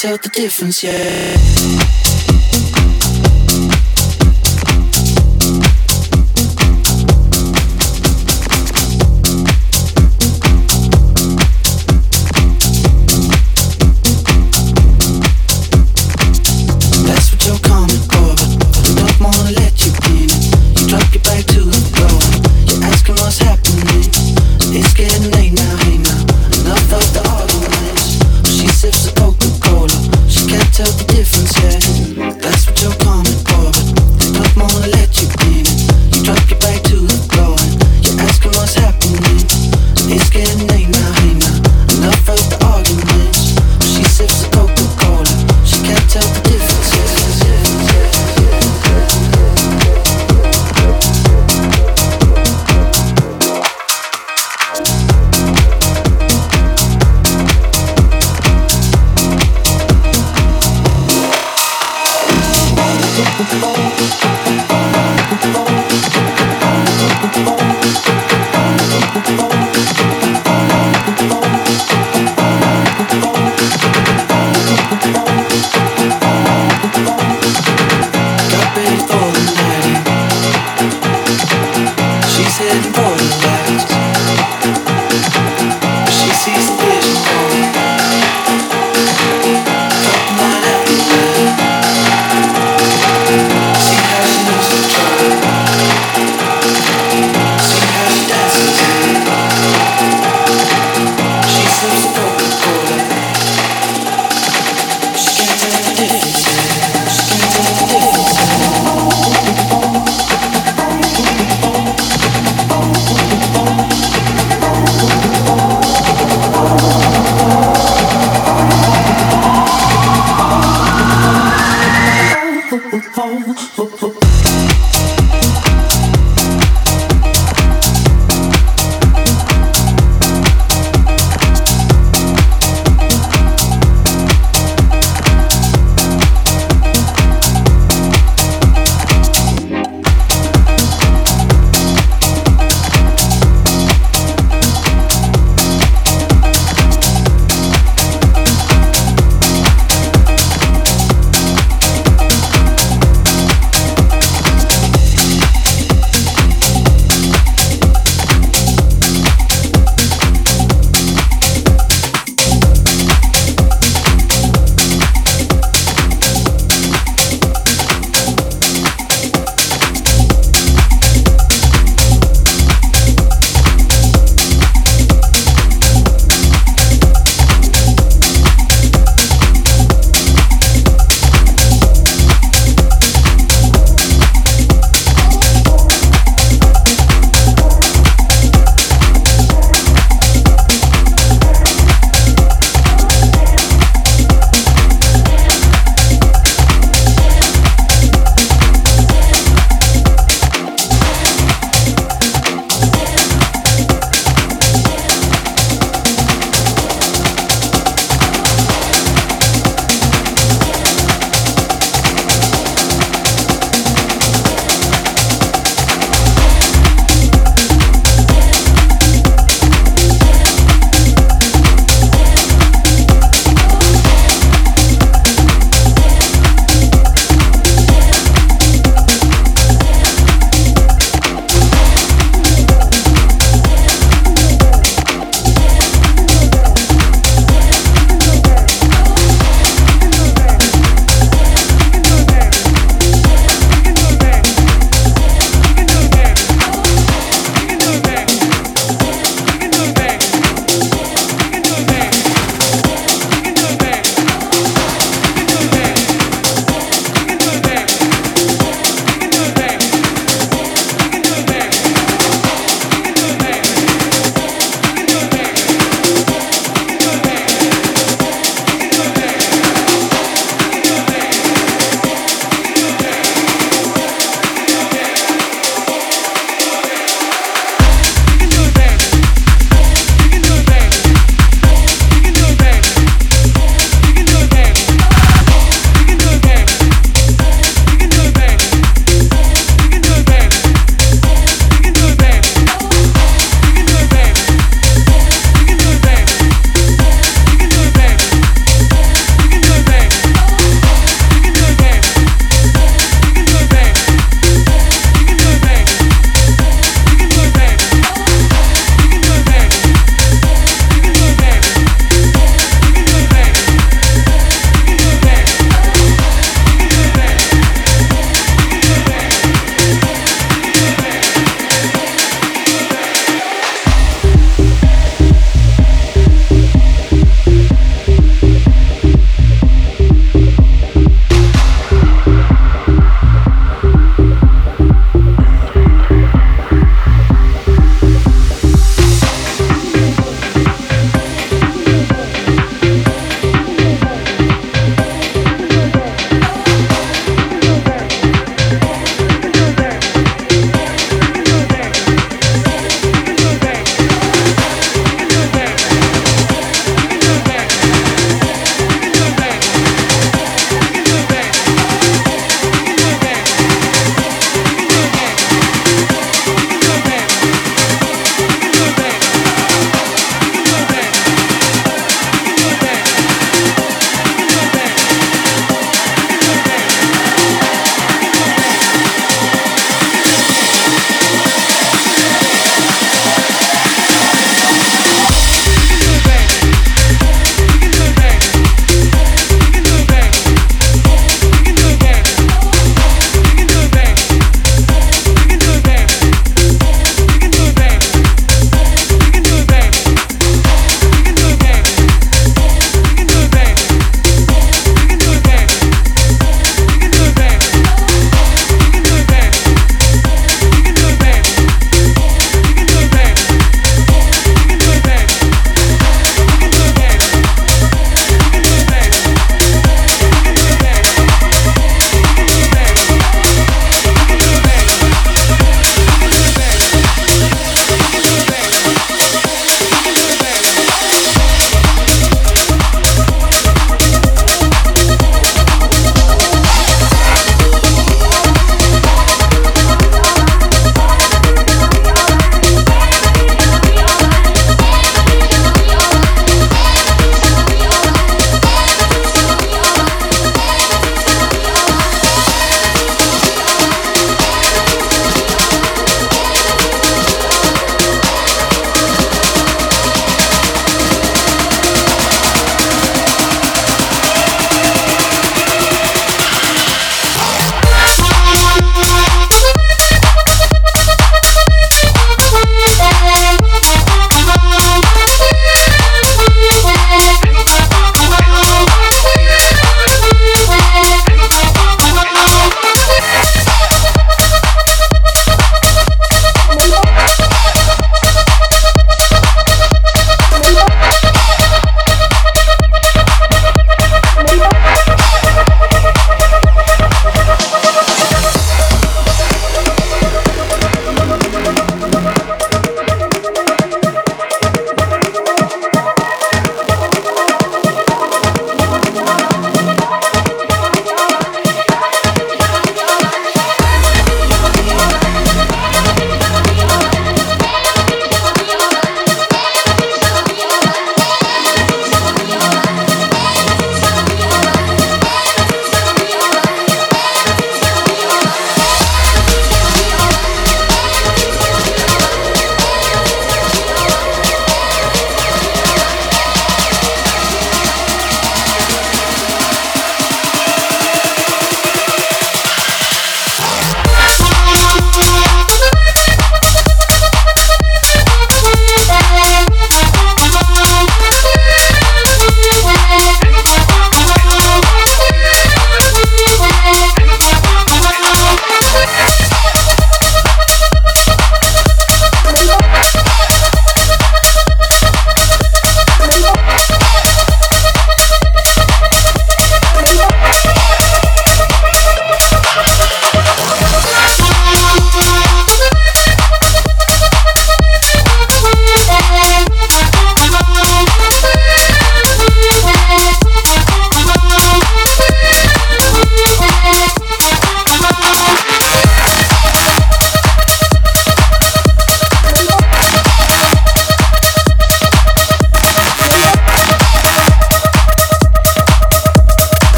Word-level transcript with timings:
tell 0.00 0.16
the 0.16 0.30
difference 0.30 0.82
yet. 0.82 2.29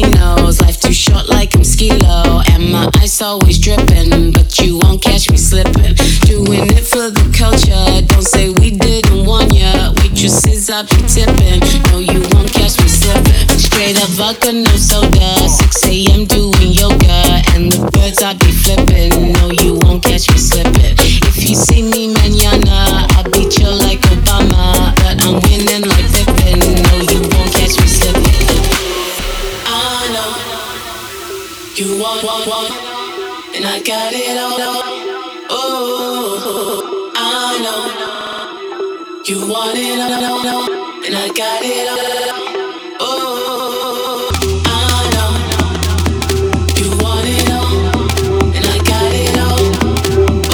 casinos. 0.00 0.60
Life 0.60 0.80
too 0.80 0.92
short, 0.92 1.28
like 1.28 1.54
I'm 1.54 1.64
Skee-Lo. 1.64 2.42
And 2.52 2.70
my 2.70 2.90
ice 2.96 3.22
always 3.22 3.58
dripping, 3.58 4.32
but 4.32 4.58
you 4.58 4.78
won't 4.78 5.02
catch 5.02 5.30
me 5.30 5.36
slipping. 5.36 5.94
Doing 6.26 6.66
it 6.70 6.84
for 6.84 7.10
the 7.10 7.24
culture. 7.36 8.06
Don't 8.06 8.22
say 8.22 8.50
we 8.50 8.70
didn't 8.70 9.26
warn 9.26 9.50
ya. 9.50 9.92
Waitresses 9.96 10.70
I 10.70 10.82
be 10.82 11.00
tipping. 11.08 11.60
No, 11.90 11.98
you 11.98 12.20
won't 12.32 12.52
catch 12.52 12.76
me 12.80 12.88
slipping. 12.88 13.58
Straight 13.58 13.96
up 13.96 14.08
vodka, 14.10 14.52
no 14.52 14.76
soda. 14.76 15.48
6 15.48 15.84
a.m. 15.84 16.24
doing 16.26 16.72
yoga, 16.72 17.42
and 17.54 17.72
the 17.72 17.88
birds 17.92 18.22
I 18.22 18.34
be 18.34 18.50
flipping. 18.52 19.32
No, 19.32 19.50
you 19.50 19.78
won't 19.82 20.02
catch 20.02 20.30
me 20.30 20.38
slipping. 20.38 20.96
If 21.28 21.48
you 21.48 21.54
see 21.54 21.82
me 21.82 22.12
manana, 22.12 23.06
I'll 23.16 23.24
beat 23.30 23.58
you 23.58 23.68
like 23.68 24.00
Obama, 24.12 24.94
but 24.96 25.22
I'm 25.24 25.40
winning 25.42 25.88
like. 25.88 26.15
And 32.24 33.64
I 33.66 33.82
got 33.84 34.12
it 34.14 34.38
all. 34.38 34.56
Oh, 35.50 37.12
I 37.14 37.58
know. 37.60 39.22
You 39.26 39.46
want 39.46 39.76
it 39.76 40.00
all. 40.00 40.64
And 41.04 41.14
I 41.14 41.28
got 41.28 41.62
it 41.62 41.88
all. 41.88 41.98
Oh, 43.00 44.30
I 44.64 45.10
know. 45.12 45.32
You 46.80 46.88
want 47.04 47.28
it 47.28 47.50
all. 47.52 47.76
And 48.56 48.64
I 48.64 48.78
got 48.80 49.12
it 49.12 49.36
all. 49.36 49.60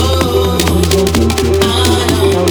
Oh, 0.02 0.58
I 1.62 2.06
know. 2.10 2.42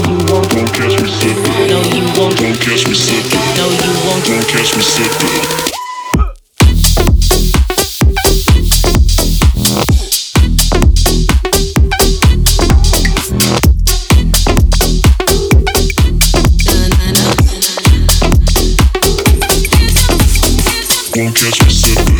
Don't 0.48 0.72
catch 0.72 0.96
me 1.02 1.10
slipping. 1.10 1.68
No, 1.68 1.80
you 1.84 2.08
won't. 2.18 2.38
Don't 2.40 2.56
catch 2.62 2.88
me 2.88 2.94
slipping. 2.94 3.56
No, 3.58 3.68
you 3.68 3.92
won't 4.08 4.24
catch 4.48 4.72
me 4.78 4.82
slipping. 4.82 5.71
transmissor. 21.42 22.11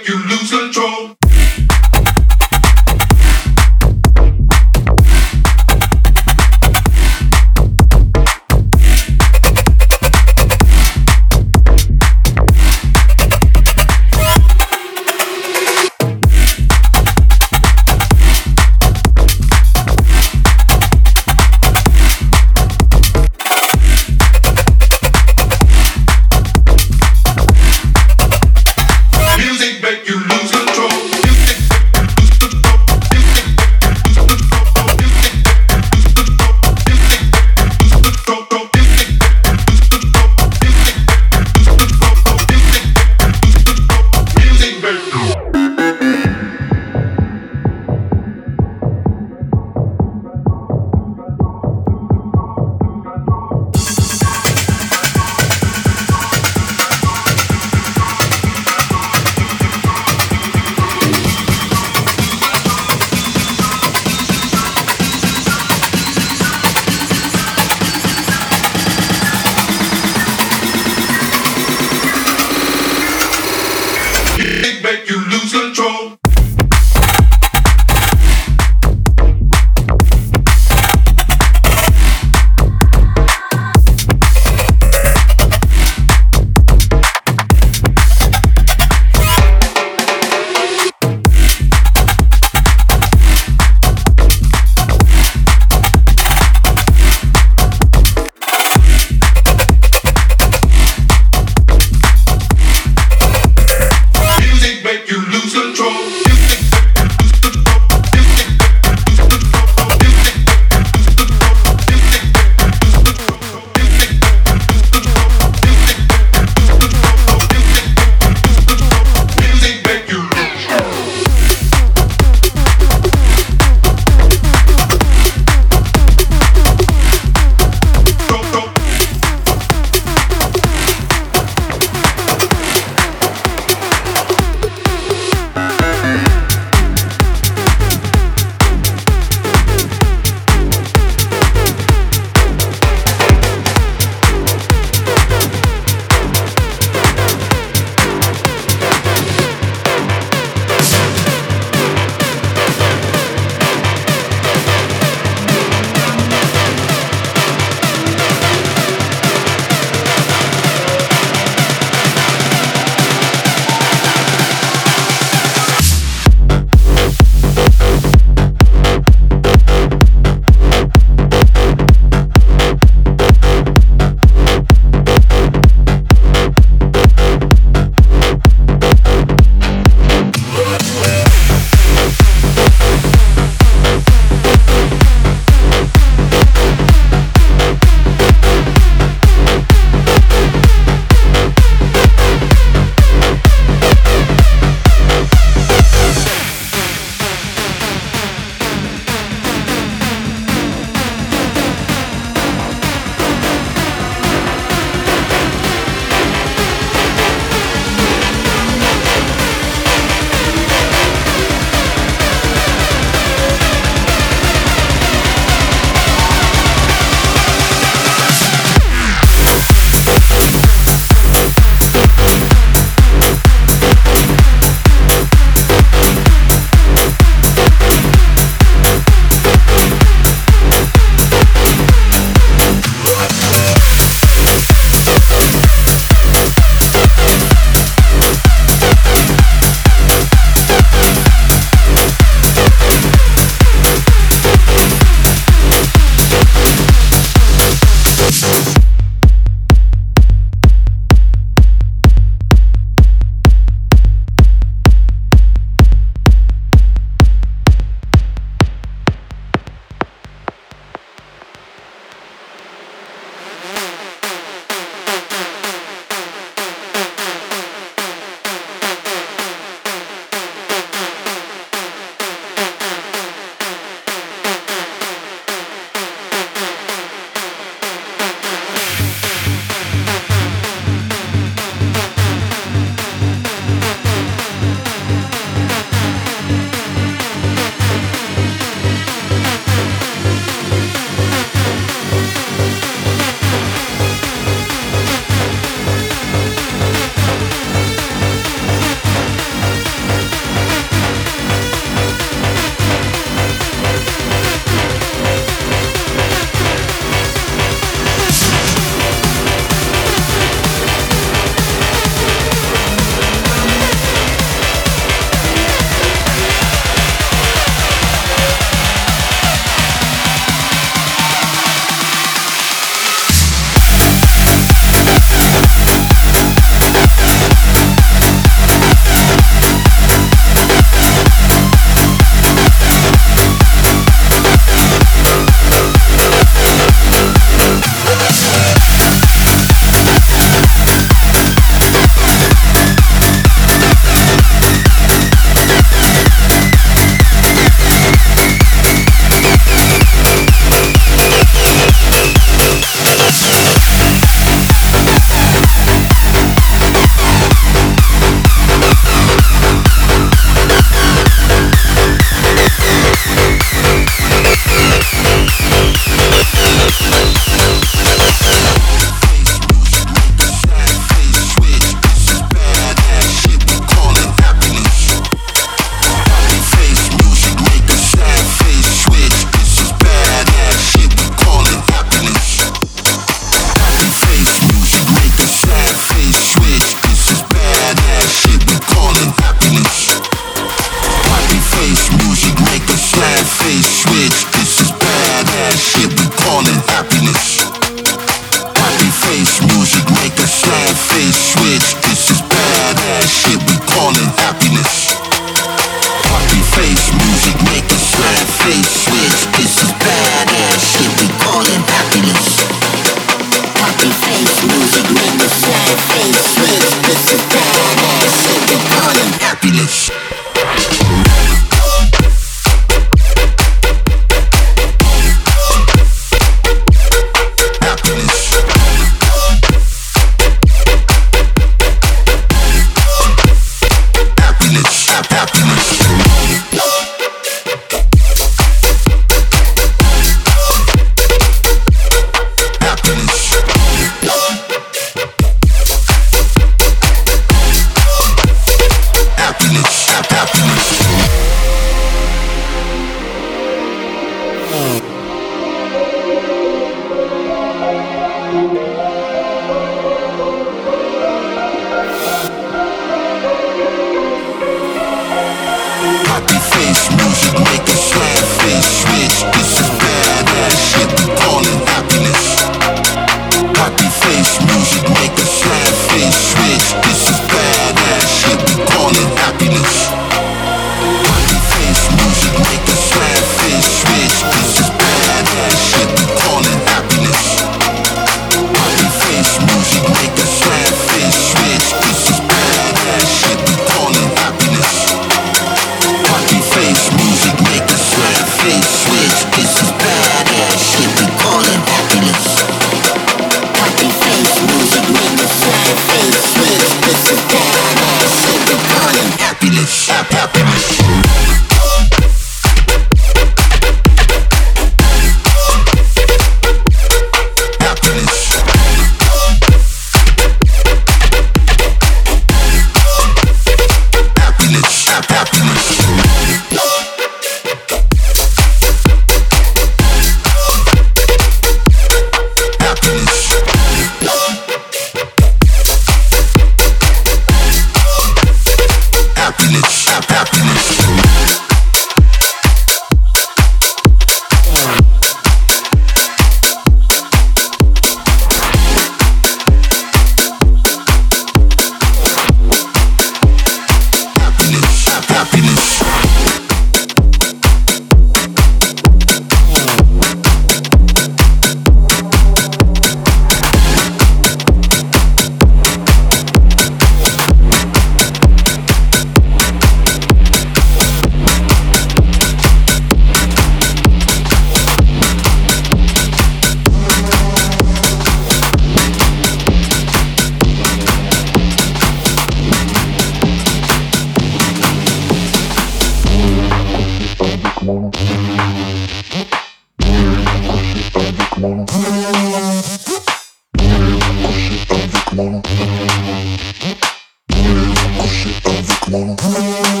Yeah. 599.11 600.00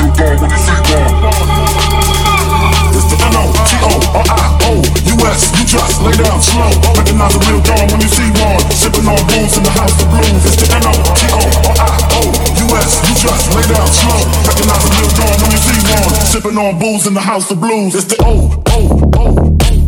on 0.00 0.88
you. 0.88 1.04
It's 2.96 3.06
the 3.10 3.16
N-O-T-O-R-I-O 3.20 4.72
U-S, 4.80 5.40
you 5.58 5.64
slow 6.40 6.70
Recognize 6.96 7.36
real 7.48 7.60
when 7.92 8.00
you 8.00 8.08
see 8.08 8.30
one 8.40 8.60
Sipping 8.72 9.06
on 9.08 9.20
booze 9.28 9.56
in 9.56 9.64
the 9.64 9.70
house 9.70 9.96
of 10.00 10.08
blues 10.10 10.44
It's 10.46 10.56
the 10.56 10.68
N-O-T-O-R-I-O 10.74 12.20
U-S, 12.64 12.90
you 13.08 13.14
down 13.68 13.88
slow 13.88 14.24
Recognize 14.48 14.86
real 14.88 15.10
when 15.40 15.50
you 15.52 15.60
see 15.60 15.80
one 15.92 16.14
Sipping 16.26 16.58
on 16.58 16.78
booze 16.78 17.06
in 17.06 17.14
the 17.14 17.20
house 17.20 17.50
of 17.50 17.60
blues 17.60 17.94
It's 17.94 18.04
the 18.04 18.16
O-O-O-O 18.24 19.79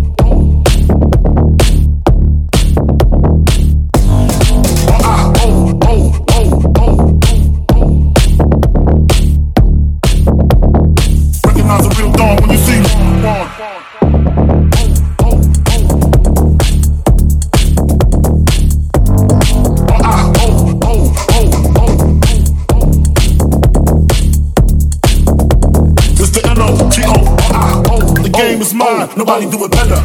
Bali 29.32 29.46
do 29.46 29.64
it 29.64 29.70
better. 29.70 30.01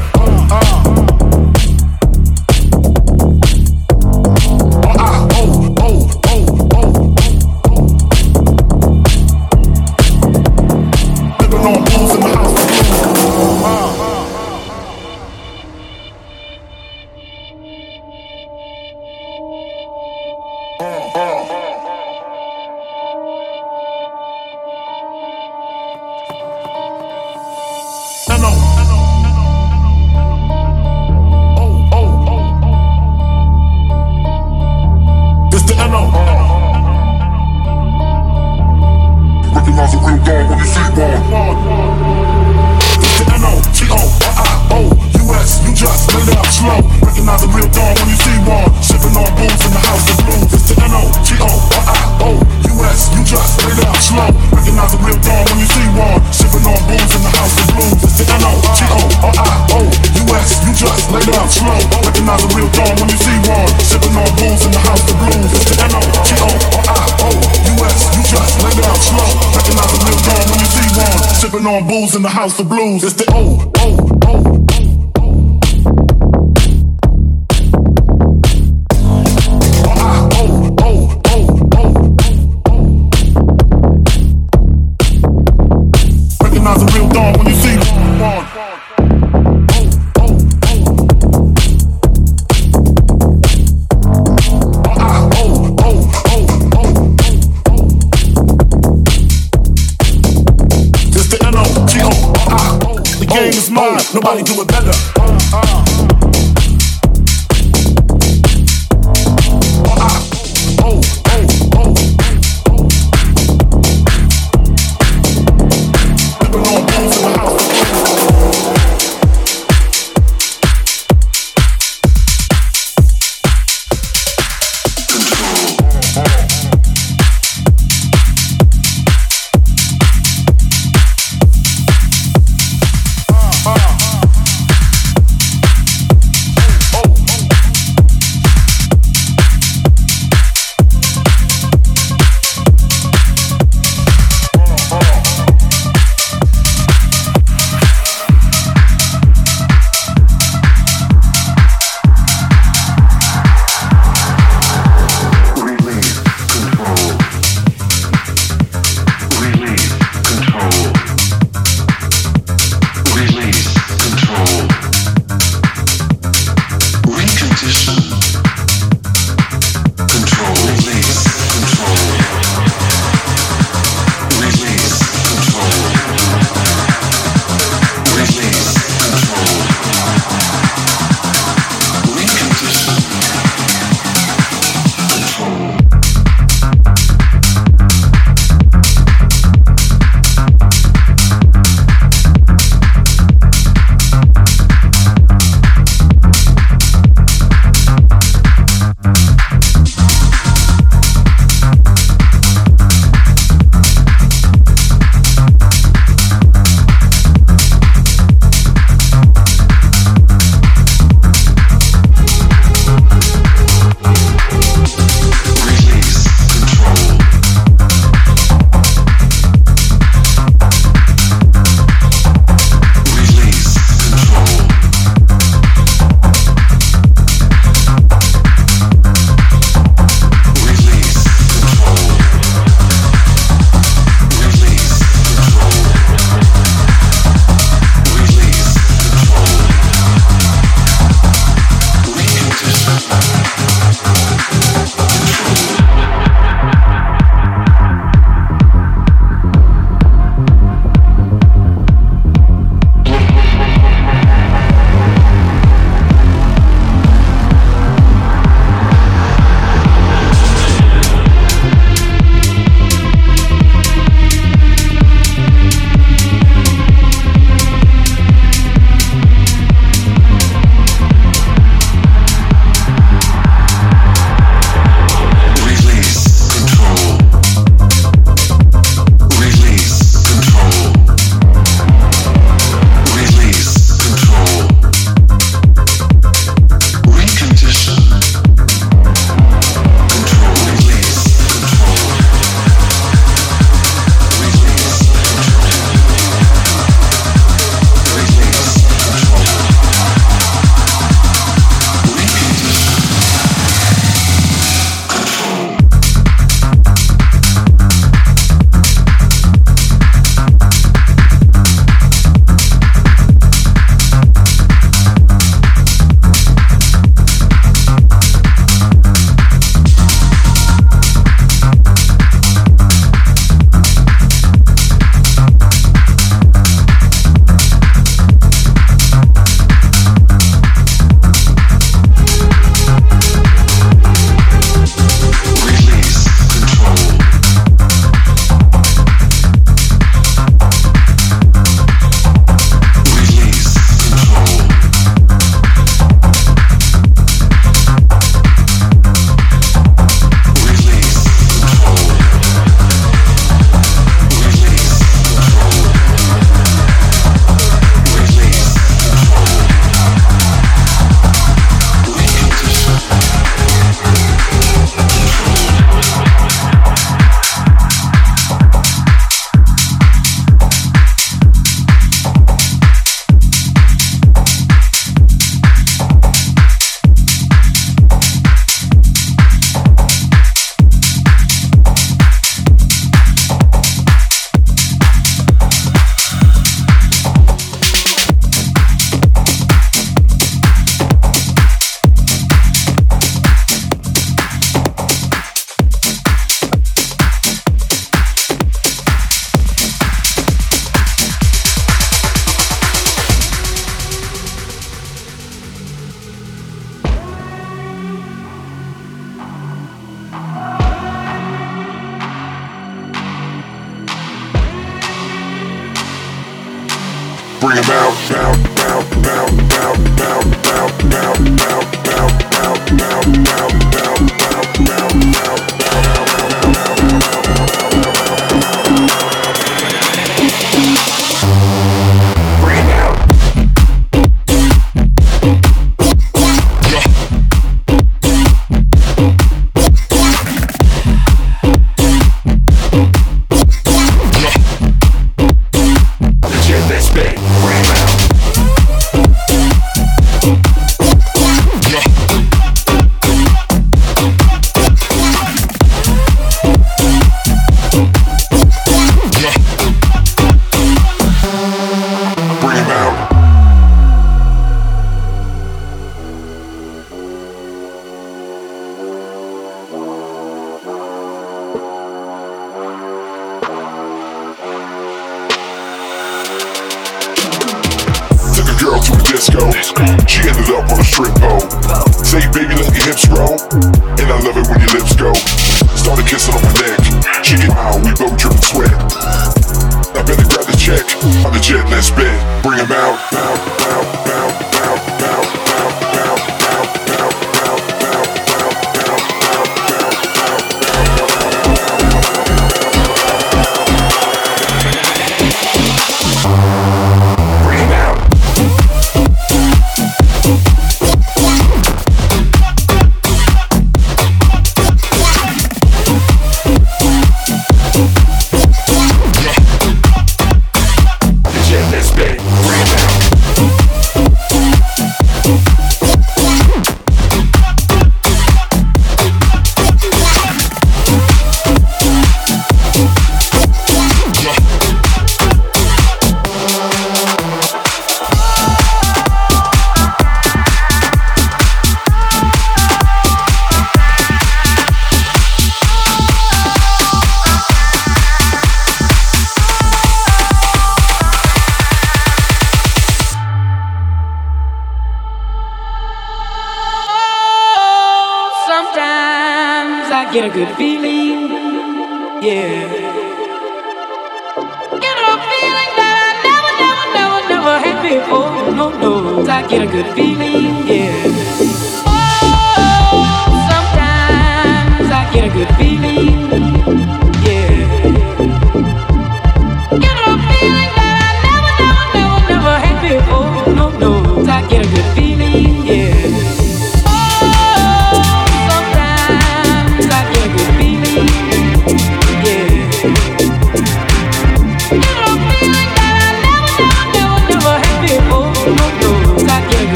O, 72.48 72.50
O, 72.50 73.37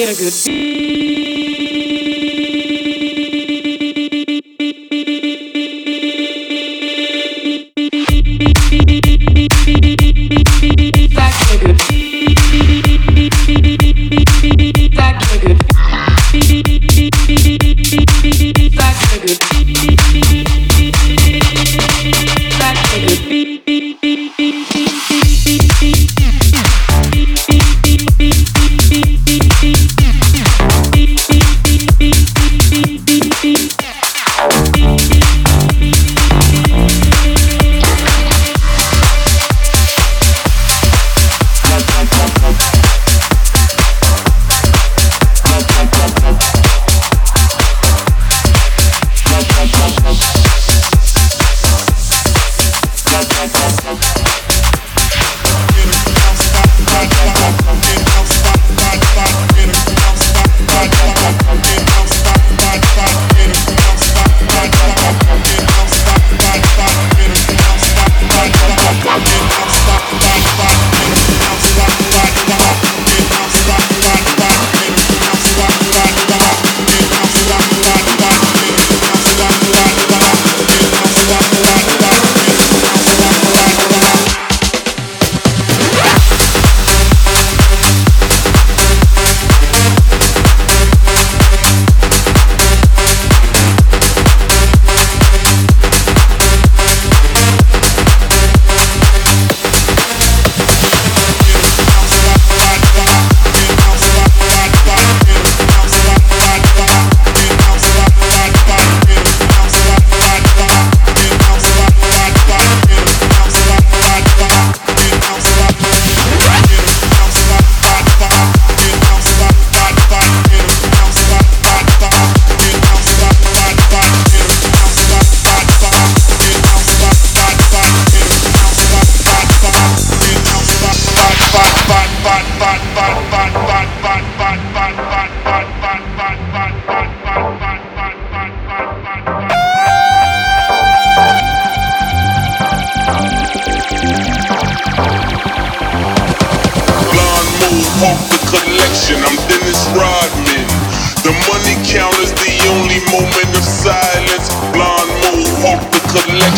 get 0.00 0.16
a 0.16 0.18
good 0.18 0.89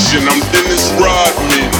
action. 0.02 0.26
I'm 0.28 0.40
Dennis 0.50 0.90
Rodman. 0.98 1.70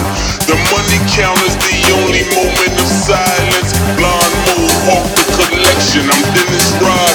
The 0.47 0.55
money 0.71 0.99
count 1.11 1.39
is 1.43 1.57
the 1.59 1.75
only 1.99 2.23
moment 2.35 2.75
of 2.79 2.87
silence. 2.87 3.73
Blonde 3.99 4.37
move 4.47 4.89
off 4.95 5.09
the 5.19 5.27
collection. 5.35 6.07
I'm 6.07 6.23
Dennis 6.35 6.71
Rodman. 6.79 7.12